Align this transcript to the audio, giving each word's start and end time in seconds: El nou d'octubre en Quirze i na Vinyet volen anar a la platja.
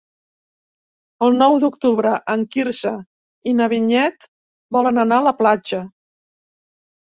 El 1.27 1.37
nou 1.41 1.57
d'octubre 1.63 2.13
en 2.37 2.47
Quirze 2.57 2.95
i 3.53 3.55
na 3.61 3.69
Vinyet 3.75 4.29
volen 4.79 5.05
anar 5.07 5.23
a 5.25 5.29
la 5.29 5.37
platja. 5.45 5.85